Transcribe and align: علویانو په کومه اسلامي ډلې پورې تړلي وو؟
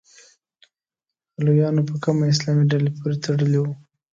علویانو 1.37 1.81
په 1.89 1.95
کومه 2.03 2.23
اسلامي 2.33 2.65
ډلې 2.71 2.91
پورې 2.97 3.15
تړلي 3.23 3.59
وو؟ 3.61 3.73